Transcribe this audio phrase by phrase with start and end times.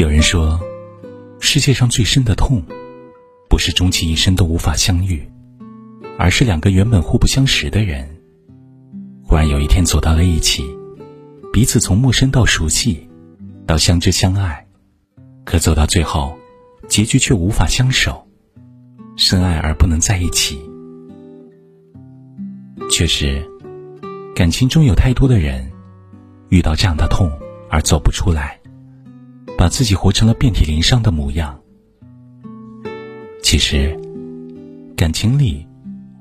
[0.00, 0.58] 有人说，
[1.40, 2.62] 世界上最深的痛，
[3.50, 5.22] 不是终其一生都无法相遇，
[6.18, 8.08] 而是两个原本互不相识的人，
[9.22, 10.64] 忽然有一天走到了一起，
[11.52, 13.06] 彼此从陌生到熟悉，
[13.66, 14.66] 到相知相爱，
[15.44, 16.34] 可走到最后，
[16.88, 18.26] 结局却无法相守，
[19.18, 20.58] 深爱而不能在一起。
[22.90, 23.46] 确实，
[24.34, 25.70] 感情中有太多的人，
[26.48, 27.30] 遇到这样的痛
[27.68, 28.58] 而走不出来。
[29.60, 31.60] 把自己活成了遍体鳞伤的模样。
[33.42, 33.94] 其实，
[34.96, 35.66] 感情里，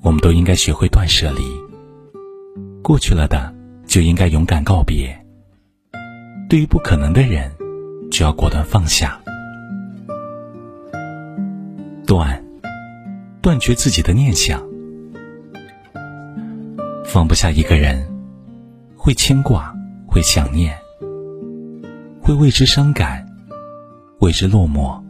[0.03, 1.41] 我们都应该学会断舍离。
[2.83, 3.55] 过去了的，
[3.87, 5.17] 就应该勇敢告别。
[6.49, 7.49] 对于不可能的人，
[8.11, 9.17] 就要果断放下。
[12.05, 12.43] 断，
[13.41, 14.61] 断绝自己的念想。
[17.05, 18.05] 放不下一个人，
[18.97, 19.73] 会牵挂，
[20.05, 20.77] 会想念，
[22.21, 23.28] 会为之伤感。
[24.19, 25.01] 为之落寞，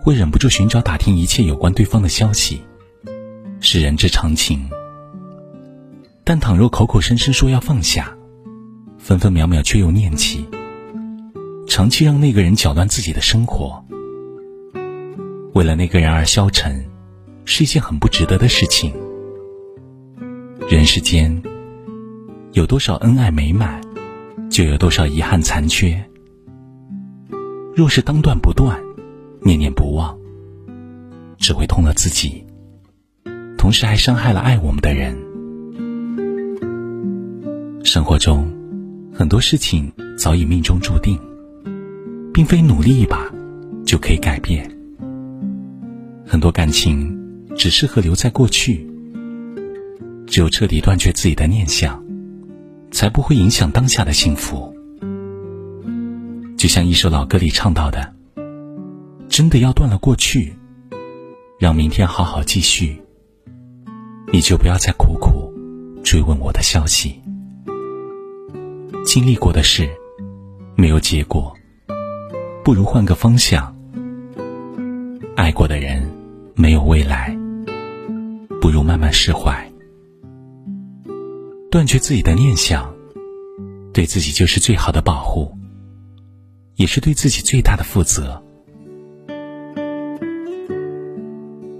[0.00, 2.62] 会忍不住寻找打听一切有关对方的消息，
[3.58, 4.70] 是人之常情。
[6.22, 8.16] 但倘若口口声声说要放下，
[8.96, 10.46] 分分秒秒却又念起，
[11.66, 13.84] 长期让那个人搅乱自己的生活，
[15.54, 16.88] 为了那个人而消沉，
[17.44, 18.94] 是一件很不值得的事情。
[20.68, 21.42] 人世间，
[22.52, 23.80] 有多少恩爱美满，
[24.48, 26.06] 就有多少遗憾残缺。
[27.74, 28.78] 若是当断不断，
[29.42, 30.18] 念念不忘，
[31.38, 32.44] 只会痛了自己，
[33.56, 35.16] 同时还伤害了爱我们的人。
[37.84, 38.50] 生活中，
[39.12, 41.18] 很多事情早已命中注定，
[42.34, 43.30] 并非努力一把
[43.86, 44.68] 就可以改变。
[46.26, 47.16] 很多感情
[47.56, 48.86] 只适合留在过去，
[50.26, 52.02] 只有彻底断绝自己的念想，
[52.90, 54.74] 才不会影响当下的幸福。
[56.60, 58.14] 就像一首老歌里唱到的
[59.30, 60.54] ：“真的要断了过去，
[61.58, 63.00] 让明天好好继续。
[64.30, 65.50] 你就不要再苦苦
[66.04, 67.18] 追问我的消息。
[69.06, 69.88] 经历过的事
[70.76, 71.50] 没有结果，
[72.62, 73.74] 不如换个方向。
[75.36, 76.06] 爱过的人
[76.54, 77.34] 没有未来，
[78.60, 79.66] 不如慢慢释怀。
[81.70, 82.94] 断绝自己的念想，
[83.94, 85.50] 对自己就是最好的保护。”
[86.80, 88.42] 也是对自己最大的负责。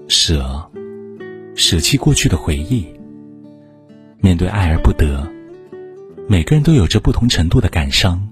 [0.09, 0.71] 舍，
[1.55, 2.87] 舍弃过去的回忆。
[4.21, 5.27] 面对爱而不得，
[6.29, 8.29] 每个人都有着不同程度的感伤。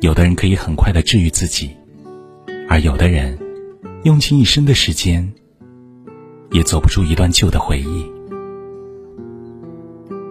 [0.00, 1.70] 有的人可以很快的治愈自己，
[2.68, 3.38] 而有的人
[4.02, 5.32] 用尽一生的时间，
[6.50, 8.04] 也走不出一段旧的回忆。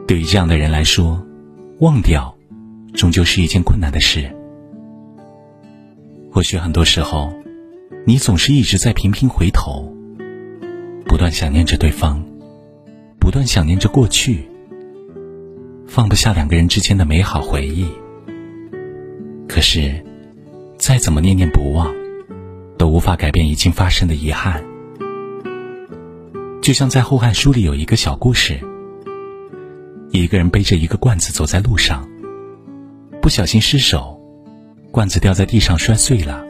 [0.05, 1.25] 对于这样的人来说，
[1.79, 2.37] 忘掉，
[2.93, 4.29] 终究是一件困难的事。
[6.35, 7.33] 或许很多时候，
[8.05, 9.89] 你总是一直在频频回头，
[11.05, 12.21] 不断想念着对方，
[13.17, 14.45] 不断想念着过去，
[15.87, 17.87] 放不下两个人之间的美好回忆。
[19.47, 20.03] 可是，
[20.77, 21.95] 再怎么念念不忘，
[22.77, 24.61] 都无法改变已经发生的遗憾。
[26.61, 28.59] 就像在《后汉书》里有一个小故事：
[30.11, 32.05] 一个人背着一个罐子走在路上，
[33.21, 34.14] 不小心失手。
[34.95, 36.41] 罐子掉在地上摔碎了，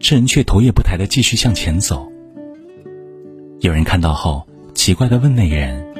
[0.00, 2.10] 这人却头也不抬的继续向前走。
[3.60, 5.94] 有人看到后，奇怪的问那人：“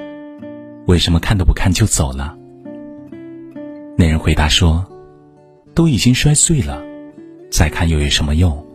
[0.89, 2.37] 为什么看都不看就走了？”
[3.97, 4.85] 那人回答说
[5.73, 6.83] ：“都已经摔碎了，
[7.49, 8.67] 再看又有什么用？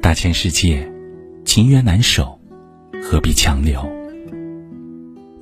[0.00, 0.88] 大千世界，
[1.44, 2.38] 情缘难守，
[3.02, 3.84] 何必强留？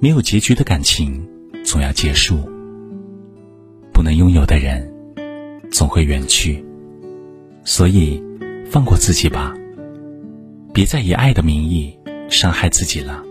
[0.00, 1.22] 没有结局的感情，
[1.62, 2.38] 总要结束。
[3.92, 4.90] 不能拥有的人。”
[5.92, 6.64] 会远去，
[7.64, 8.24] 所以
[8.64, 9.54] 放过自己吧，
[10.72, 11.94] 别再以爱的名义
[12.30, 13.22] 伤害自己了。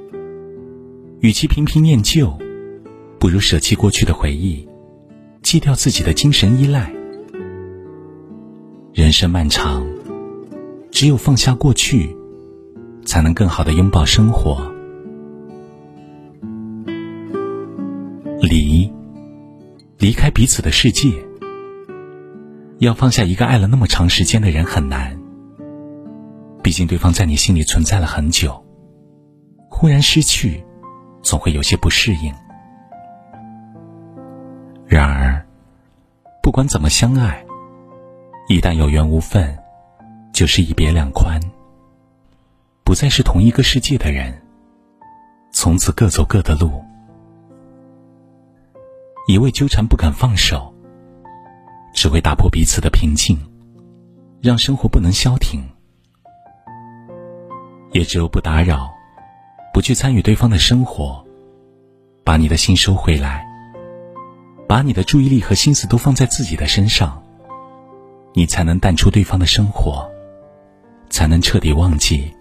[1.21, 2.31] 与其频频念旧，
[3.19, 4.69] 不如舍弃过去的回忆，
[5.41, 6.93] 戒掉自己的精神依赖。
[8.93, 9.83] 人生漫长，
[10.91, 12.15] 只有放下过去，
[13.03, 14.71] 才能更好的拥抱生活。
[18.39, 18.87] 离，
[19.97, 21.11] 离开彼此的世界。
[22.81, 25.15] 要放下一个爱了那么长时间的人很难，
[26.63, 28.59] 毕竟对方在你心里存在了很久，
[29.69, 30.65] 忽然失去，
[31.21, 32.33] 总会有些不适应。
[34.87, 35.45] 然而，
[36.41, 37.45] 不管怎么相爱，
[38.49, 39.55] 一旦有缘无分，
[40.33, 41.39] 就是一别两宽，
[42.83, 44.41] 不再是同一个世界的人，
[45.51, 46.83] 从此各走各的路。
[49.27, 50.70] 一味纠缠不肯放手。
[51.93, 53.37] 只会打破彼此的平静，
[54.41, 55.63] 让生活不能消停。
[57.91, 58.89] 也只有不打扰，
[59.73, 61.23] 不去参与对方的生活，
[62.23, 63.45] 把你的心收回来，
[64.67, 67.21] 把你的注意力和心思都放在自己的身上，
[68.33, 70.09] 你才能淡出对方的生活，
[71.09, 72.33] 才能彻底忘记。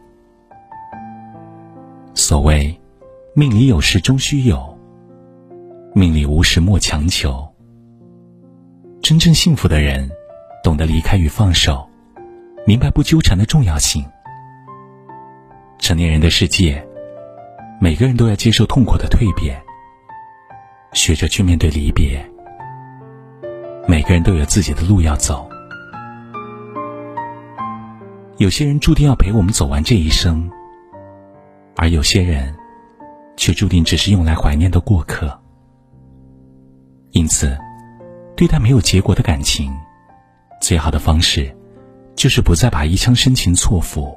[2.14, 2.80] 所谓
[3.34, 4.78] “命里有时终须有，
[5.94, 7.44] 命里无时莫强求”。
[9.10, 10.08] 真正幸福的人，
[10.62, 11.84] 懂得离开与放手，
[12.64, 14.04] 明白不纠缠的重要性。
[15.80, 16.80] 成年人的世界，
[17.80, 19.60] 每个人都要接受痛苦的蜕变，
[20.92, 22.24] 学着去面对离别。
[23.88, 25.50] 每个人都有自己的路要走，
[28.36, 30.48] 有些人注定要陪我们走完这一生，
[31.74, 32.54] 而有些人，
[33.36, 35.36] 却注定只是用来怀念的过客。
[37.10, 37.58] 因此。
[38.40, 39.70] 对待没有结果的感情，
[40.62, 41.54] 最好的方式，
[42.16, 44.16] 就是不再把一腔深情错付，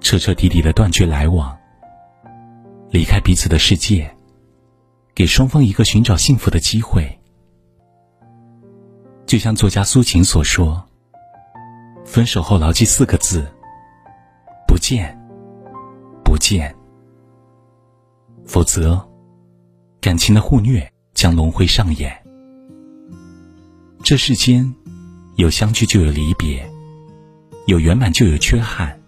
[0.00, 1.54] 彻彻底底的断绝来往，
[2.88, 4.10] 离开彼此的世界，
[5.14, 7.20] 给双方一个寻找幸福的机会。
[9.26, 10.82] 就像作家苏秦所说
[12.06, 13.46] ：“分手后牢记四个字：
[14.66, 15.14] 不见，
[16.24, 16.74] 不见。
[18.46, 19.06] 否则，
[20.00, 22.18] 感情的互虐将轮回上演。”
[24.04, 24.74] 这世间，
[25.36, 26.70] 有相聚就有离别，
[27.64, 29.00] 有圆满就有缺憾。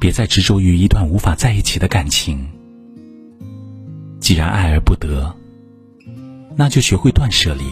[0.00, 2.48] 别再执着于一段无法在一起的感情。
[4.18, 5.36] 既然爱而不得，
[6.56, 7.64] 那就学会断舍离，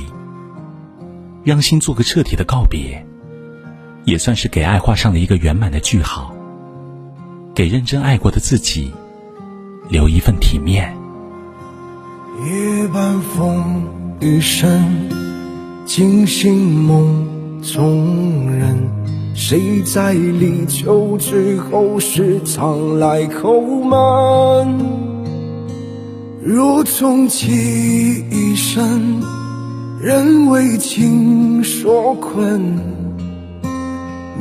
[1.42, 3.02] 让心做个彻底的告别，
[4.04, 6.36] 也算是给爱画上了一个圆满的句号，
[7.54, 8.92] 给认真爱过的自己
[9.88, 10.94] 留一份体面。
[12.44, 13.88] 夜半风
[14.20, 15.23] 雨声。
[15.84, 18.90] 惊醒梦中人，
[19.34, 24.78] 谁在立秋之后时常来叩门？
[26.42, 29.22] 若终其一生，
[30.00, 32.78] 仍为情所困，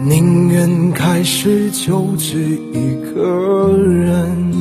[0.05, 4.53] 宁愿开始就只一个人。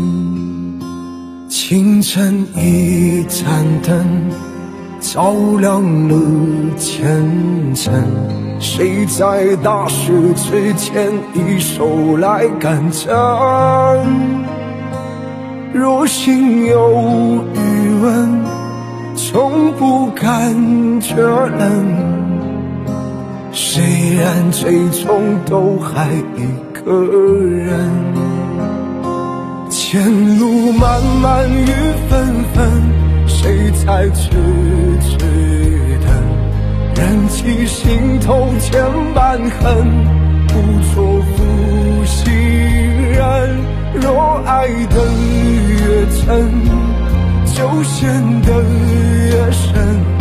[1.49, 4.52] 清晨一盏灯。
[5.03, 6.17] 照亮了
[6.79, 7.05] 前
[7.75, 7.93] 程，
[8.61, 13.11] 谁在大事之前一手来赶针？
[15.75, 18.45] 若心有余温，
[19.17, 21.85] 从不感觉冷。
[23.53, 23.83] 虽
[24.15, 27.91] 然最终都还一个人，
[29.69, 31.67] 前路漫漫雨
[32.09, 33.03] 纷纷。
[33.25, 34.31] 谁在痴
[38.25, 38.81] 头千
[39.15, 39.87] 般恨，
[40.47, 40.55] 不
[40.95, 42.33] 做负心
[43.13, 43.21] 人。
[43.95, 44.97] 若爱得
[45.69, 46.51] 越真，
[47.55, 48.63] 就陷得
[49.27, 50.12] 越深。